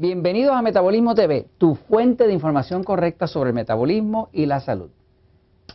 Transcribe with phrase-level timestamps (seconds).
[0.00, 4.90] Bienvenidos a Metabolismo TV, tu fuente de información correcta sobre el metabolismo y la salud.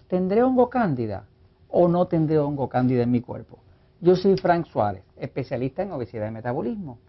[0.08, 1.26] ¿Tendré hongo cándida
[1.68, 3.60] o no tendré hongo cándida en mi cuerpo?
[4.00, 7.00] Yo soy Frank Suárez, especialista en obesidad y metabolismo.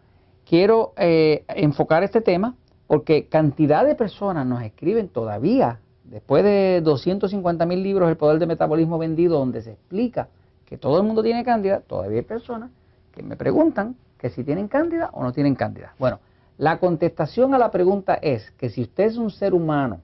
[0.45, 2.57] Quiero eh, enfocar este tema
[2.89, 8.49] porque cantidad de personas nos escriben todavía, después de 250 mil libros, El Poder del
[8.49, 10.31] Metabolismo vendido, donde se explica
[10.65, 12.73] que todo el mundo tiene cándida, todavía hay personas
[13.13, 15.95] que me preguntan que si tienen cándida o no tienen cándida.
[15.97, 16.19] Bueno,
[16.57, 20.01] la contestación a la pregunta es que si usted es un ser humano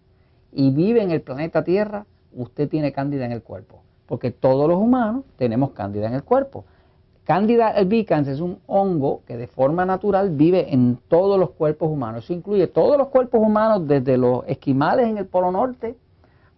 [0.53, 4.79] y vive en el planeta Tierra, usted tiene cándida en el cuerpo, porque todos los
[4.79, 6.65] humanos tenemos cándida en el cuerpo.
[7.25, 12.25] Cándida albicans es un hongo que de forma natural vive en todos los cuerpos humanos.
[12.25, 15.97] Eso incluye todos los cuerpos humanos, desde los esquimales en el Polo Norte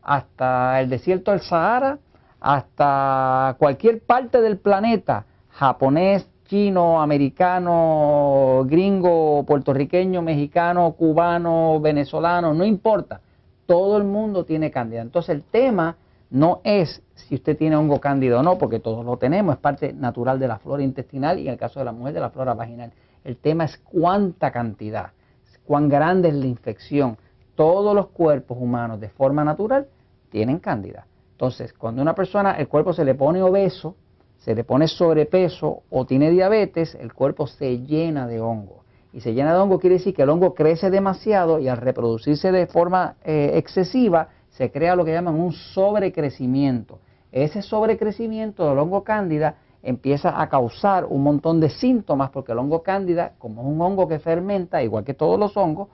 [0.03, 1.99] hasta el desierto del Sahara,
[2.41, 13.21] hasta cualquier parte del planeta, japonés, chino, americano, gringo, puertorriqueño, mexicano, cubano, venezolano, no importa.
[13.67, 15.03] Todo el mundo tiene cándida.
[15.03, 15.97] Entonces el tema
[16.31, 19.93] no es si usted tiene hongo cándida o no, porque todos lo tenemos, es parte
[19.93, 22.55] natural de la flora intestinal y en el caso de la mujer de la flora
[22.55, 22.93] vaginal.
[23.25, 25.13] El tema es cuánta cantidad,
[25.65, 27.17] cuán grande es la infección.
[27.55, 29.87] Todos los cuerpos humanos de forma natural
[30.31, 31.07] tienen cándida.
[31.33, 33.97] Entonces, cuando una persona, el cuerpo se le pone obeso,
[34.39, 38.82] se le pone sobrepeso o tiene diabetes, el cuerpo se llena de hongo.
[39.13, 42.51] Y se llena de hongo quiere decir que el hongo crece demasiado y al reproducirse
[42.51, 47.01] de forma eh, excesiva se crea lo que llaman un sobrecrecimiento.
[47.31, 52.83] Ese sobrecrecimiento del hongo cándida empieza a causar un montón de síntomas porque el hongo
[52.83, 55.89] cándida, como es un hongo que fermenta, igual que todos los hongos,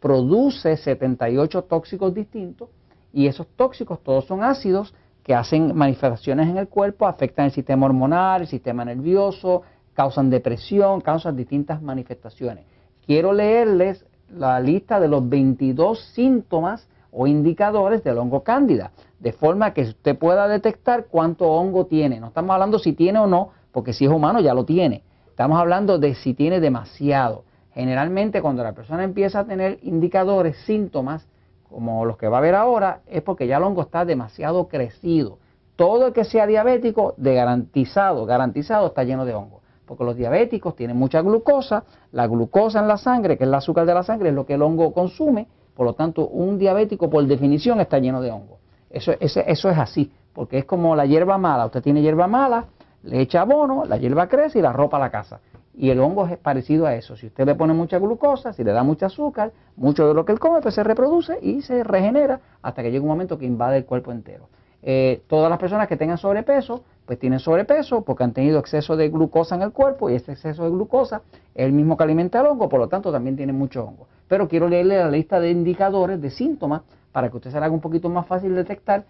[0.00, 2.68] produce 78 tóxicos distintos
[3.12, 7.86] y esos tóxicos todos son ácidos que hacen manifestaciones en el cuerpo, afectan el sistema
[7.86, 9.62] hormonal, el sistema nervioso,
[9.94, 12.64] causan depresión, causan distintas manifestaciones.
[13.06, 19.74] Quiero leerles la lista de los 22 síntomas o indicadores del hongo cándida, de forma
[19.74, 22.20] que usted pueda detectar cuánto hongo tiene.
[22.20, 25.02] No estamos hablando si tiene o no, porque si es humano ya lo tiene.
[25.28, 27.44] Estamos hablando de si tiene demasiado.
[27.74, 31.26] Generalmente cuando la persona empieza a tener indicadores, síntomas,
[31.68, 35.38] como los que va a ver ahora, es porque ya el hongo está demasiado crecido.
[35.74, 39.61] Todo el que sea diabético, de garantizado, garantizado, está lleno de hongo.
[39.86, 43.84] Porque los diabéticos tienen mucha glucosa, la glucosa en la sangre, que es el azúcar
[43.84, 47.24] de la sangre, es lo que el hongo consume, por lo tanto, un diabético por
[47.26, 48.58] definición está lleno de hongo.
[48.90, 51.66] Eso, eso, es así, porque es como la hierba mala.
[51.66, 52.66] Usted tiene hierba mala,
[53.02, 55.40] le echa abono, la hierba crece y la ropa a la casa.
[55.74, 57.16] Y el hongo es parecido a eso.
[57.16, 60.32] Si usted le pone mucha glucosa, si le da mucho azúcar, mucho de lo que
[60.32, 63.78] él come, pues se reproduce y se regenera hasta que llega un momento que invade
[63.78, 64.48] el cuerpo entero.
[64.82, 69.08] Eh, todas las personas que tengan sobrepeso, pues tienen sobrepeso porque han tenido exceso de
[69.08, 71.22] glucosa en el cuerpo y ese exceso de glucosa
[71.54, 74.06] es el mismo que alimenta el hongo, por lo tanto también tiene mucho hongo.
[74.28, 76.82] Pero quiero leerle la lista de indicadores, de síntomas,
[77.12, 79.04] para que usted se haga un poquito más fácil detectar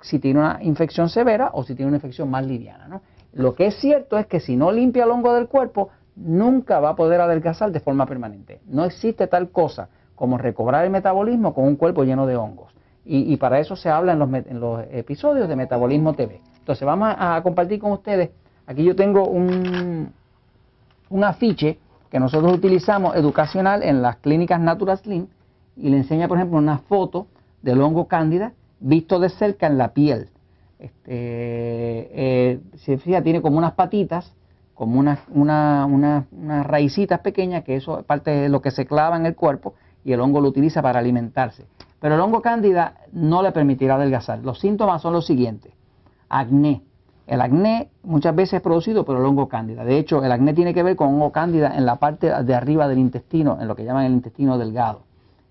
[0.00, 3.00] si tiene una infección severa o si tiene una infección más liviana.
[3.32, 6.90] Lo que es cierto es que si no limpia el hongo del cuerpo, nunca va
[6.90, 8.60] a poder adelgazar de forma permanente.
[8.66, 12.72] No existe tal cosa como recobrar el metabolismo con un cuerpo lleno de hongos.
[13.06, 16.40] Y, para eso se habla en los, episodios de Metabolismo TV.
[16.64, 18.30] Entonces vamos a, compartir con ustedes,
[18.66, 20.10] aquí yo tengo un,
[21.10, 25.26] un afiche que nosotros utilizamos educacional en las clínicas Natural Slim
[25.76, 27.26] y le enseña, por ejemplo, una foto
[27.60, 30.30] del hongo cándida visto de cerca en la piel.
[30.78, 34.32] Este, eh, se fija, tiene como unas patitas,
[34.72, 39.18] como unas una, una, raicitas pequeñas, que eso es parte de lo que se clava
[39.18, 41.66] en el cuerpo y el hongo lo utiliza para alimentarse.
[42.00, 44.38] Pero el hongo cándida no le permitirá adelgazar.
[44.38, 45.74] Los síntomas son los siguientes.
[46.36, 46.82] Acné.
[47.28, 49.84] El acné muchas veces es producido por el hongo cándida.
[49.84, 52.88] De hecho, el acné tiene que ver con hongo cándida en la parte de arriba
[52.88, 55.02] del intestino, en lo que llaman el intestino delgado.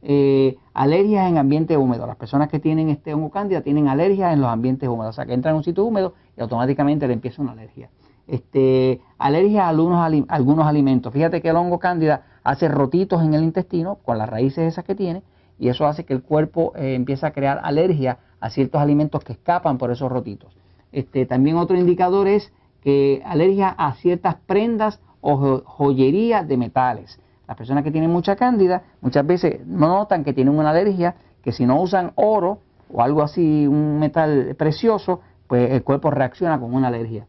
[0.01, 2.05] Eh, alergias en ambiente húmedo.
[2.05, 5.11] Las personas que tienen este hongo cándida tienen alergias en los ambientes húmedos.
[5.11, 7.89] O sea, que entran en un sitio húmedo y automáticamente le empieza una alergia.
[8.27, 11.13] Este, alergias a algunos, algunos alimentos.
[11.13, 14.95] Fíjate que el hongo cándida hace rotitos en el intestino con las raíces esas que
[14.95, 15.23] tiene
[15.57, 19.31] y eso hace que el cuerpo eh, empiece a crear alergia a ciertos alimentos que
[19.31, 20.53] escapan por esos rotitos.
[20.93, 27.19] Este, también otro indicador es que alergia a ciertas prendas o joyería de metales.
[27.47, 31.65] Las personas que tienen mucha cándida muchas veces notan que tienen una alergia, que si
[31.65, 32.59] no usan oro
[32.89, 37.27] o algo así, un metal precioso, pues el cuerpo reacciona con una alergia.